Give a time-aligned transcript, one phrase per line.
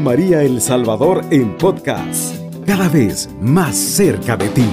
[0.00, 2.34] María El Salvador en podcast,
[2.66, 4.68] cada vez más cerca de ti.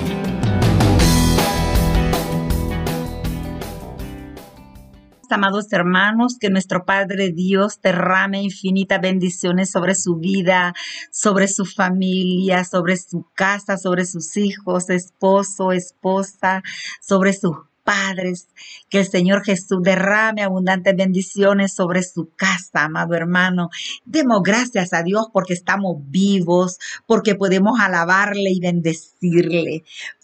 [5.30, 10.76] Amados hermanos, que nuestro Padre Dios derrame infinitas bendiciones sobre su vida,
[11.12, 16.62] sobre su familia, sobre su casa, sobre sus hijos, esposo, esposa,
[17.02, 18.48] sobre sus padres.
[18.90, 23.70] Que el Señor Jesús derrame abundantes bendiciones sobre su casa, amado hermano.
[24.06, 29.84] Demos gracias a Dios porque estamos vivos, porque podemos alabarle y bendecirle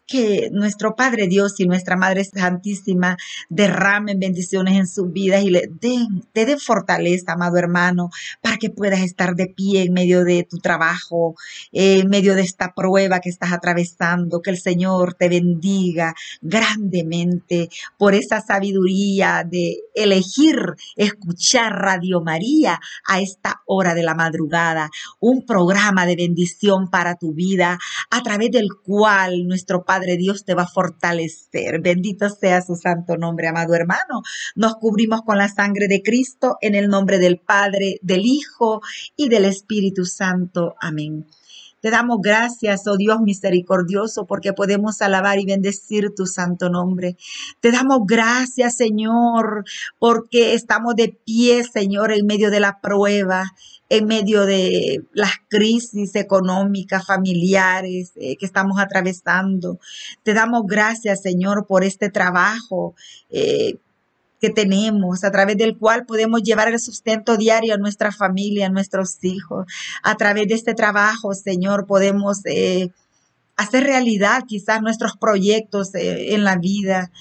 [0.10, 3.16] que nuestro Padre Dios y nuestra Madre Santísima
[3.48, 8.10] derramen bendiciones en su vida y le den, te den fortaleza, amado hermano,
[8.42, 11.36] para que puedas estar de pie en medio de tu trabajo,
[11.72, 14.42] en medio de esta prueba que estás atravesando.
[14.42, 20.58] Que el Señor te bendiga grandemente por esa sabiduría de elegir
[20.96, 27.34] escuchar Radio María a esta hora de la madrugada, un programa de bendición para tu
[27.34, 27.78] vida
[28.10, 31.82] a través del cual nuestro Padre Padre Dios te va a fortalecer.
[31.82, 34.22] Bendito sea su santo nombre, amado hermano.
[34.56, 38.82] Nos cubrimos con la sangre de Cristo en el nombre del Padre, del Hijo
[39.18, 40.76] y del Espíritu Santo.
[40.80, 41.26] Amén.
[41.82, 47.16] Te damos gracias, oh Dios misericordioso, porque podemos alabar y bendecir tu santo nombre.
[47.60, 49.64] Te damos gracias, Señor,
[49.98, 53.46] porque estamos de pie, Señor, en medio de la prueba,
[53.90, 59.80] en medio de las crisis económicas, familiares eh, que estamos atravesando.
[60.24, 62.94] Te damos gracias, Señor, por este trabajo.
[63.30, 63.78] Eh,
[64.40, 68.70] que tenemos, a través del cual podemos llevar el sustento diario a nuestra familia, a
[68.70, 69.66] nuestros hijos.
[70.04, 72.92] A través de este trabajo, Señor, podemos eh,
[73.60, 77.12] hacer realidad quizás nuestros proyectos en la vida.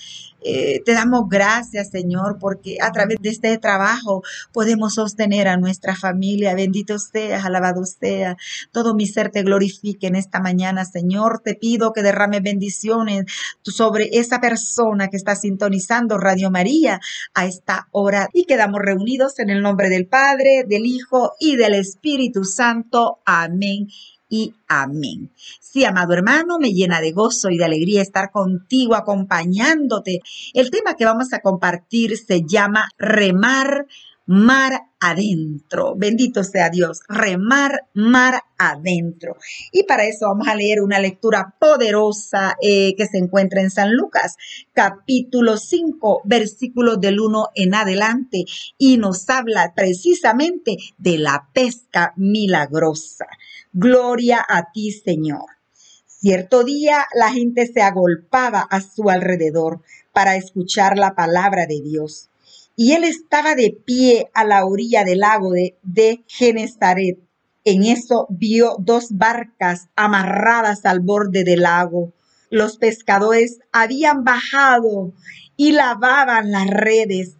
[0.40, 4.22] Eh, te damos gracias, Señor, porque a través de este trabajo
[4.52, 6.54] podemos sostener a nuestra familia.
[6.54, 8.36] Bendito seas, alabado sea.
[8.70, 11.40] Todo mi ser te glorifique en esta mañana, Señor.
[11.44, 13.24] Te pido que derrame bendiciones
[13.64, 17.00] sobre esa persona que está sintonizando Radio María
[17.34, 18.28] a esta hora.
[18.32, 23.18] Y quedamos reunidos en el nombre del Padre, del Hijo y del Espíritu Santo.
[23.24, 23.88] Amén
[24.28, 25.30] y amén.
[25.60, 30.20] Sí, amado hermano, me llena de gozo y de alegría estar contigo, acompañándote.
[30.54, 33.86] El tema que vamos a compartir se llama remar
[34.28, 35.94] mar adentro.
[35.96, 39.36] Bendito sea Dios, remar mar adentro.
[39.72, 43.96] Y para eso vamos a leer una lectura poderosa eh, que se encuentra en San
[43.96, 44.36] Lucas,
[44.74, 48.44] capítulo 5, versículos del 1 en adelante,
[48.76, 53.26] y nos habla precisamente de la pesca milagrosa.
[53.80, 55.46] Gloria a ti, Señor.
[56.04, 62.28] Cierto día la gente se agolpaba a su alrededor para escuchar la palabra de Dios.
[62.74, 67.20] Y él estaba de pie a la orilla del lago de, de Genezaret.
[67.64, 72.12] En eso vio dos barcas amarradas al borde del lago.
[72.50, 75.12] Los pescadores habían bajado
[75.56, 77.36] y lavaban las redes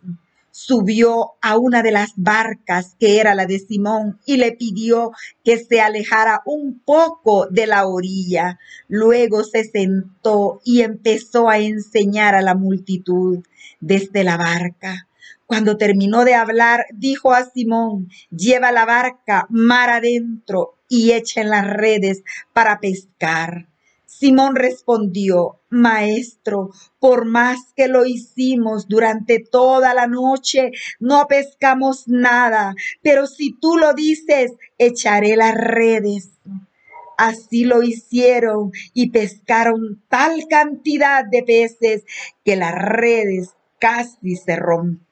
[0.59, 5.13] subió a una de las barcas, que era la de Simón, y le pidió
[5.45, 8.59] que se alejara un poco de la orilla.
[8.89, 13.45] Luego se sentó y empezó a enseñar a la multitud
[13.79, 15.07] desde la barca.
[15.47, 21.51] Cuando terminó de hablar, dijo a Simón, lleva la barca mar adentro y echa en
[21.51, 23.68] las redes para pescar.
[24.09, 32.75] Simón respondió, Maestro, por más que lo hicimos durante toda la noche, no pescamos nada,
[33.03, 36.31] pero si tú lo dices, echaré las redes.
[37.19, 42.05] Así lo hicieron y pescaron tal cantidad de peces
[42.47, 45.08] que las redes casi se rompieron.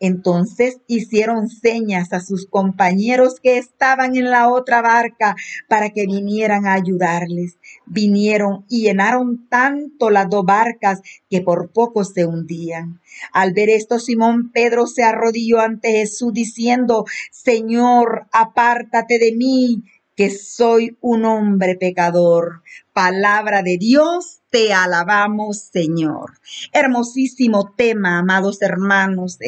[0.00, 5.36] Entonces hicieron señas a sus compañeros que estaban en la otra barca
[5.68, 7.56] para que vinieran a ayudarles.
[7.86, 13.00] Vinieron y llenaron tanto las dos barcas que por poco se hundían.
[13.32, 19.82] Al ver esto, Simón Pedro se arrodilló ante Jesús diciendo, Señor, apártate de mí,
[20.16, 22.62] que soy un hombre pecador.
[22.92, 26.32] Palabra de Dios te alabamos, Señor.
[26.72, 29.38] Hermosísimo tema, amados hermanos.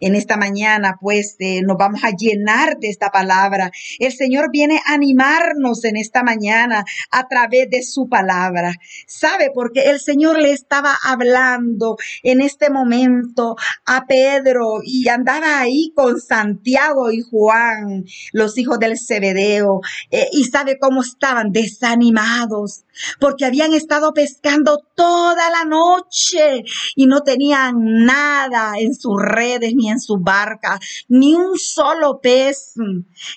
[0.00, 3.70] En esta mañana, pues eh, nos vamos a llenar de esta palabra.
[3.98, 8.74] El Señor viene a animarnos en esta mañana a través de su palabra.
[9.06, 9.50] ¿Sabe?
[9.54, 13.56] Porque el Señor le estaba hablando en este momento
[13.86, 19.80] a Pedro y andaba ahí con Santiago y Juan, los hijos del Cebedeo.
[20.10, 22.84] Eh, y sabe cómo estaban desanimados
[23.20, 26.64] porque habían estado pescando toda la noche
[26.94, 32.20] y no tenían nada en sus redes ni en en su barca ni un solo
[32.20, 32.74] pez.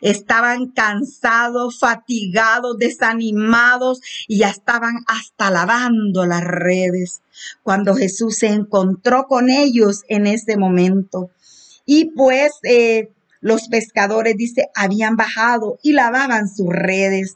[0.02, 7.22] Estaban cansados, fatigados, desanimados y ya estaban hasta lavando las redes
[7.64, 11.30] cuando Jesús se encontró con ellos en ese momento.
[11.86, 17.36] Y pues eh, los pescadores, dice, habían bajado y lavaban sus redes.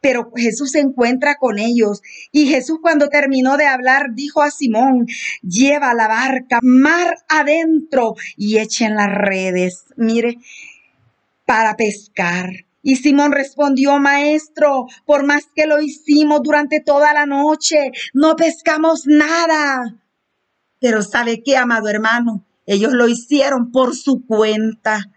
[0.00, 5.06] Pero Jesús se encuentra con ellos y Jesús cuando terminó de hablar dijo a Simón,
[5.42, 10.38] lleva la barca mar adentro y echen las redes, mire,
[11.46, 12.50] para pescar.
[12.82, 19.06] Y Simón respondió, maestro, por más que lo hicimos durante toda la noche, no pescamos
[19.06, 19.96] nada.
[20.80, 22.44] Pero ¿sabe qué, amado hermano?
[22.66, 25.10] Ellos lo hicieron por su cuenta.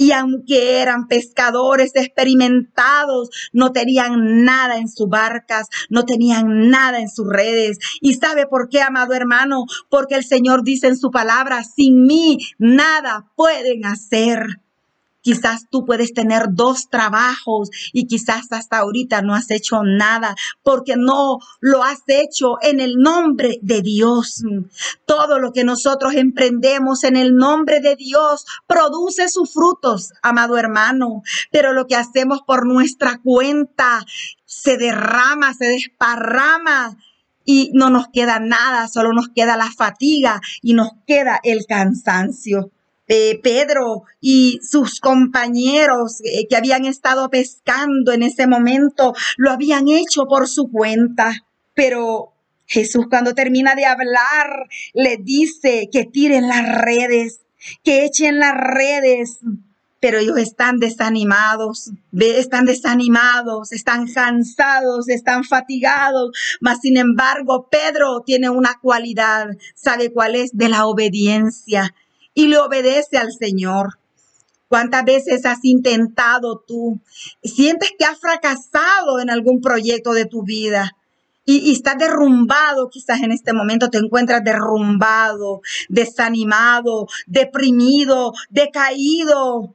[0.00, 7.10] Y aunque eran pescadores experimentados, no tenían nada en sus barcas, no tenían nada en
[7.10, 7.76] sus redes.
[8.00, 9.66] ¿Y sabe por qué, amado hermano?
[9.90, 14.62] Porque el Señor dice en su palabra, sin mí nada pueden hacer.
[15.22, 20.96] Quizás tú puedes tener dos trabajos y quizás hasta ahorita no has hecho nada porque
[20.96, 24.42] no lo has hecho en el nombre de Dios.
[25.06, 31.22] Todo lo que nosotros emprendemos en el nombre de Dios produce sus frutos, amado hermano.
[31.50, 34.04] Pero lo que hacemos por nuestra cuenta
[34.44, 36.96] se derrama, se desparrama
[37.44, 42.70] y no nos queda nada, solo nos queda la fatiga y nos queda el cansancio.
[43.42, 50.26] Pedro y sus compañeros eh, que habían estado pescando en ese momento lo habían hecho
[50.26, 51.32] por su cuenta.
[51.74, 52.32] Pero
[52.66, 57.40] Jesús cuando termina de hablar le dice que tiren las redes,
[57.82, 59.38] que echen las redes.
[59.98, 66.30] Pero ellos están desanimados, están desanimados, están cansados, están fatigados.
[66.60, 70.56] Mas, sin embargo, Pedro tiene una cualidad, ¿sabe cuál es?
[70.56, 71.92] De la obediencia
[72.40, 73.98] y le obedece al Señor.
[74.66, 76.98] ¿Cuántas veces has intentado tú?
[77.42, 80.96] Sientes que has fracasado en algún proyecto de tu vida.
[81.44, 85.60] Y, estás derrumbado, quizás en este momento te encuentras derrumbado,
[85.90, 89.74] desanimado, deprimido, decaído.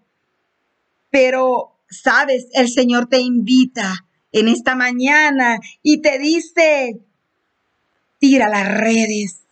[1.12, 7.00] Pero, sabes, el Señor te invita en esta mañana y te dice,
[8.18, 9.45] tira las redes,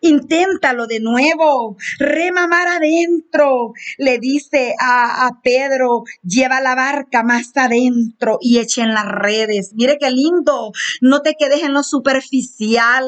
[0.00, 3.72] Inténtalo de nuevo, remamar adentro.
[3.98, 9.72] Le dice a, Pedro, lleva la barca más adentro y echen las redes.
[9.74, 10.72] Mire qué lindo.
[11.00, 13.06] No te quedes en lo superficial,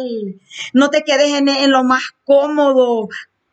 [0.72, 3.08] no te quedes en, en lo más cómodo.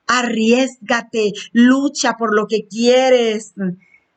[0.07, 3.53] Arriesgate, lucha por lo que quieres.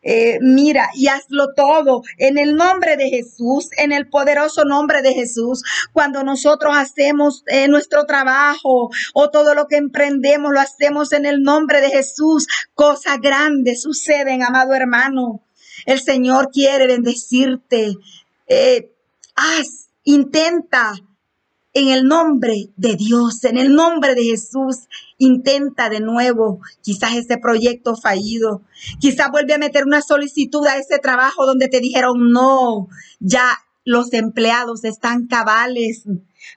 [0.02, 5.12] Eh, mira y hazlo todo en el nombre de Jesús, en el poderoso nombre de
[5.12, 5.62] Jesús.
[5.93, 11.43] Cuando nosotros hacemos eh, nuestro trabajo o todo lo que emprendemos, lo hacemos en el
[11.43, 12.47] nombre de Jesús.
[12.75, 15.43] Cosas grandes suceden, amado hermano.
[15.87, 17.94] El Señor quiere bendecirte.
[18.46, 18.93] Eh,
[19.37, 20.94] haz, intenta,
[21.72, 24.88] en el nombre de Dios, en el nombre de Jesús,
[25.19, 28.62] intenta de nuevo quizás ese proyecto fallido.
[28.99, 32.88] Quizás vuelve a meter una solicitud a ese trabajo donde te dijeron no,
[33.20, 36.05] ya los empleados están cabales.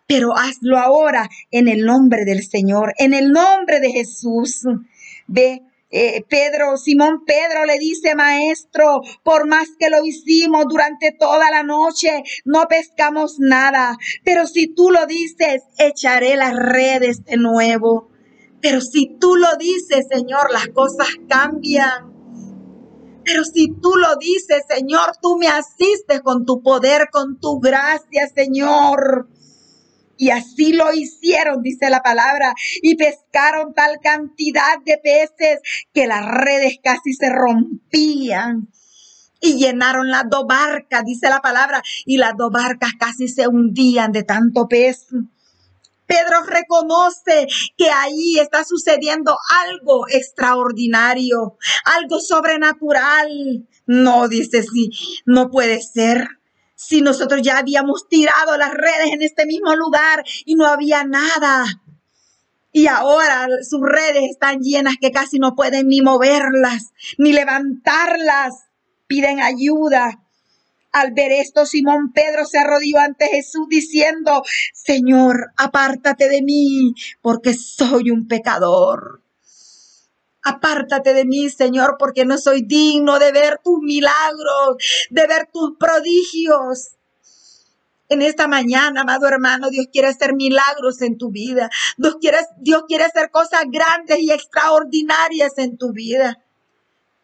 [0.07, 4.63] Pero hazlo ahora en el nombre del Señor, en el nombre de Jesús.
[5.27, 5.61] Ve,
[5.95, 11.61] eh, Pedro, Simón Pedro le dice, maestro, por más que lo hicimos durante toda la
[11.61, 13.95] noche, no pescamos nada.
[14.25, 18.09] Pero si tú lo dices, echaré las redes de nuevo.
[18.59, 22.11] Pero si tú lo dices, Señor, las cosas cambian.
[23.23, 28.27] Pero si tú lo dices, Señor, tú me asistes con tu poder, con tu gracia,
[28.33, 29.27] Señor.
[30.17, 35.59] Y así lo hicieron, dice la palabra, y pescaron tal cantidad de peces
[35.93, 38.69] que las redes casi se rompían.
[39.39, 44.11] Y llenaron las dos barcas, dice la palabra, y las dos barcas casi se hundían
[44.11, 45.07] de tanto pez.
[46.05, 53.67] Pedro reconoce que ahí está sucediendo algo extraordinario, algo sobrenatural.
[53.85, 54.91] No, dice, sí,
[55.25, 56.27] no puede ser
[56.87, 61.65] si nosotros ya habíamos tirado las redes en este mismo lugar y no había nada?
[62.71, 68.65] Y ahora sus redes están llenas que casi no pueden ni moverlas, ni levantarlas.
[69.07, 70.19] Piden ayuda.
[70.91, 77.53] Al ver esto, Simón Pedro se arrodilló ante Jesús diciendo, Señor, apártate de mí, porque
[77.53, 79.22] soy un pecador.
[80.43, 84.77] Apártate de mí, Señor, porque no soy digno de ver tus milagros,
[85.09, 86.95] de ver tus prodigios.
[88.09, 91.69] En esta mañana, amado hermano, Dios quiere hacer milagros en tu vida.
[91.97, 96.43] Dios quiere, Dios quiere hacer cosas grandes y extraordinarias en tu vida.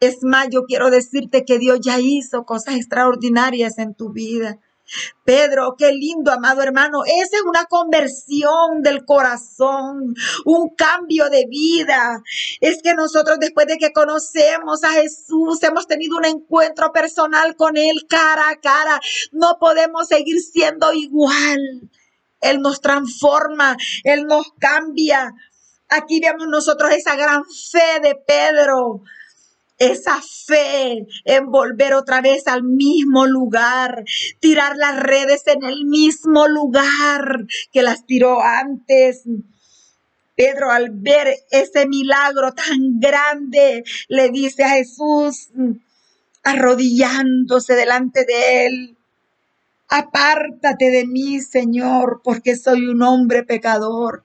[0.00, 4.58] Es más, yo quiero decirte que Dios ya hizo cosas extraordinarias en tu vida.
[5.24, 7.04] Pedro, qué lindo, amado hermano.
[7.04, 12.22] Esa es una conversión del corazón, un cambio de vida.
[12.60, 17.76] Es que nosotros después de que conocemos a Jesús, hemos tenido un encuentro personal con
[17.76, 19.00] Él cara a cara,
[19.32, 21.90] no podemos seguir siendo igual.
[22.40, 25.32] Él nos transforma, Él nos cambia.
[25.88, 29.02] Aquí vemos nosotros esa gran fe de Pedro
[29.80, 34.04] esa fe en volver otra vez al mismo lugar,
[34.38, 39.22] tirar las redes en el mismo lugar que las tiró antes.
[40.36, 45.48] Pedro al ver ese milagro tan grande le dice a Jesús,
[46.42, 48.96] arrodillándose delante de él,
[49.88, 54.24] apártate de mí, Señor, porque soy un hombre pecador.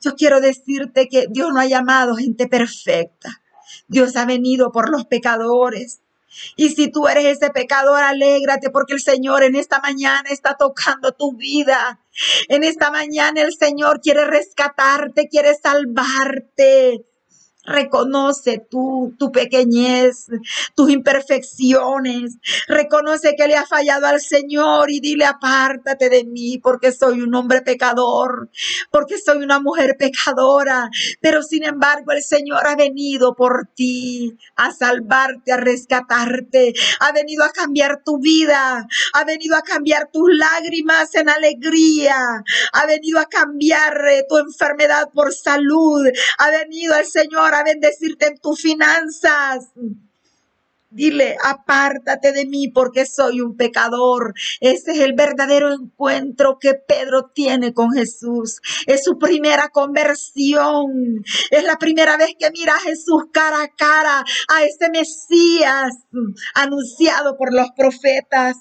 [0.00, 3.41] Yo quiero decirte que Dios no ha llamado gente perfecta.
[3.92, 6.00] Dios ha venido por los pecadores.
[6.56, 11.12] Y si tú eres ese pecador, alégrate porque el Señor en esta mañana está tocando
[11.12, 12.00] tu vida.
[12.48, 17.04] En esta mañana el Señor quiere rescatarte, quiere salvarte.
[17.64, 20.26] Reconoce tu, tu pequeñez,
[20.74, 22.38] tus imperfecciones.
[22.66, 27.32] Reconoce que le ha fallado al Señor y dile, apártate de mí porque soy un
[27.34, 28.50] hombre pecador,
[28.90, 30.90] porque soy una mujer pecadora.
[31.20, 36.74] Pero sin embargo el Señor ha venido por ti a salvarte, a rescatarte.
[37.00, 38.86] Ha venido a cambiar tu vida.
[39.12, 42.42] Ha venido a cambiar tus lágrimas en alegría.
[42.72, 46.06] Ha venido a cambiar eh, tu enfermedad por salud.
[46.38, 49.68] Ha venido el Señor a bendecirte en tus finanzas.
[50.92, 54.34] Dile, apártate de mí porque soy un pecador.
[54.60, 58.60] Ese es el verdadero encuentro que Pedro tiene con Jesús.
[58.86, 61.24] Es su primera conversión.
[61.50, 65.94] Es la primera vez que mira a Jesús cara a cara, a ese Mesías
[66.54, 68.58] anunciado por los profetas.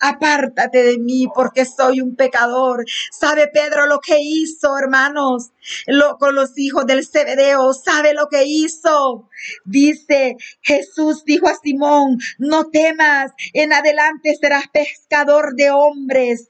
[0.00, 2.84] Apártate de mí porque soy un pecador.
[3.10, 5.50] ¿Sabe Pedro lo que hizo, hermanos?
[5.86, 7.72] Lo, con los hijos del Cebedeo.
[7.72, 9.28] ¿Sabe lo que hizo?
[9.64, 16.48] Dice Jesús dijo a Simón, no temas, en adelante serás pescador de hombres.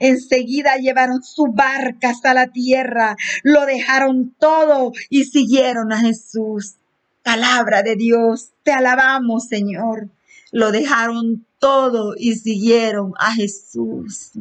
[0.00, 6.76] Enseguida llevaron su barca hasta la tierra, lo dejaron todo y siguieron a Jesús.
[7.22, 10.10] Palabra de Dios, te alabamos, Señor.
[10.52, 14.32] Lo dejaron todo y siguieron a Jesús.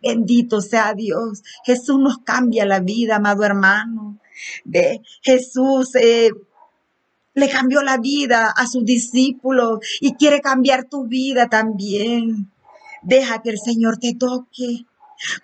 [0.00, 1.42] Bendito sea Dios.
[1.64, 4.18] Jesús nos cambia la vida, amado hermano.
[4.64, 6.30] De Jesús eh,
[7.34, 12.50] le cambió la vida a sus discípulos y quiere cambiar tu vida también.
[13.02, 14.86] Deja que el Señor te toque.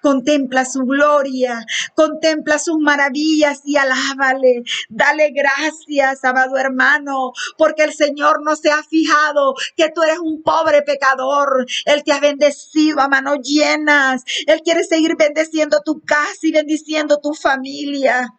[0.00, 1.64] Contempla su gloria,
[1.95, 4.62] contempla sus maravillas y alábale.
[4.88, 10.43] Dale gracias, amado hermano, porque el Señor no se ha fijado que tú eres un
[10.43, 11.67] pobre pecador.
[11.87, 14.23] Él te ha bendecido a manos llenas.
[14.47, 18.33] Él quiere seguir bendeciendo tu casa y bendiciendo tu familia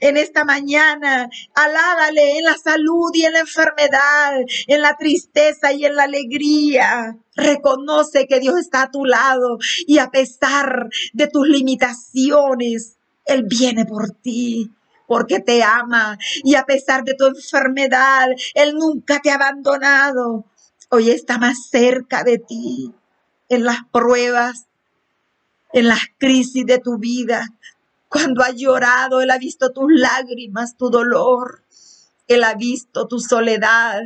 [0.00, 1.28] en esta mañana.
[1.54, 7.16] Alábale en la salud y en la enfermedad, en la tristeza y en la alegría.
[7.36, 13.84] Reconoce que Dios está a tu lado y a pesar de tus limitaciones, Él viene
[13.84, 14.70] por ti
[15.06, 20.44] porque te ama y a pesar de tu enfermedad, Él nunca te ha abandonado.
[20.90, 22.92] Hoy está más cerca de ti
[23.48, 24.66] en las pruebas,
[25.72, 27.48] en las crisis de tu vida.
[28.14, 31.64] Cuando ha llorado, Él ha visto tus lágrimas, tu dolor.
[32.28, 34.02] Él ha visto tu soledad.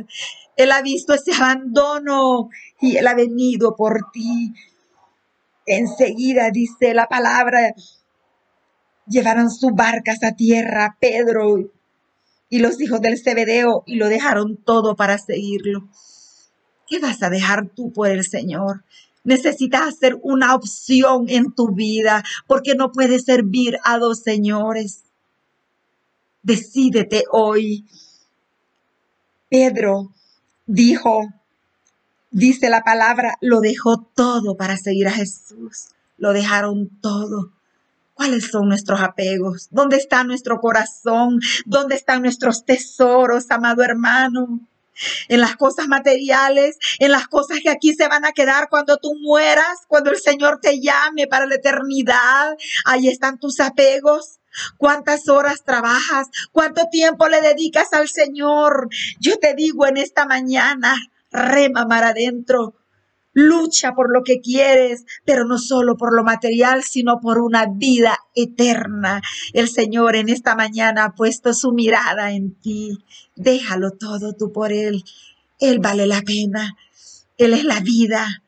[0.55, 2.49] Él ha visto ese abandono
[2.81, 4.55] y Él ha venido por ti.
[5.67, 7.75] Enseguida dice la palabra,
[9.05, 11.71] llevaron sus barcas a tierra, Pedro
[12.49, 15.87] y los hijos del Cebedeo, y lo dejaron todo para seguirlo.
[16.87, 18.83] ¿Qué vas a dejar tú por el Señor?
[19.23, 25.03] Necesitas hacer una opción en tu vida porque no puedes servir a dos señores.
[26.41, 27.85] Decídete hoy.
[29.49, 30.13] Pedro
[30.65, 31.27] dijo,
[32.31, 35.89] dice la palabra, lo dejó todo para seguir a Jesús.
[36.17, 37.51] Lo dejaron todo.
[38.13, 39.69] ¿Cuáles son nuestros apegos?
[39.71, 41.39] ¿Dónde está nuestro corazón?
[41.65, 44.59] ¿Dónde están nuestros tesoros, amado hermano?
[45.27, 49.15] En las cosas materiales, en las cosas que aquí se van a quedar cuando tú
[49.21, 52.55] mueras, cuando el Señor te llame para la eternidad.
[52.85, 54.39] Ahí están tus apegos.
[54.77, 56.27] ¿Cuántas horas trabajas?
[56.51, 58.89] ¿Cuánto tiempo le dedicas al Señor?
[59.19, 60.95] Yo te digo en esta mañana,
[61.31, 62.78] rema mar adentro.
[63.33, 68.17] Lucha por lo que quieres, pero no solo por lo material, sino por una vida
[68.35, 69.21] eterna.
[69.53, 72.97] El Señor en esta mañana ha puesto su mirada en ti.
[73.35, 75.03] Déjalo todo tú por Él.
[75.59, 76.75] Él vale la pena.
[77.37, 78.43] Él es la vida.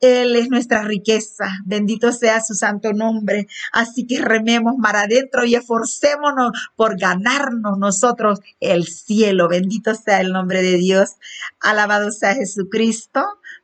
[0.00, 1.46] Él es nuestra riqueza.
[1.64, 3.46] Bendito sea su santo nombre.
[3.72, 9.48] Así que rememos mar adentro y esforcémonos por ganarnos nosotros el cielo.
[9.48, 11.12] Bendito sea el nombre de Dios.
[11.60, 13.22] Alabado sea Jesucristo.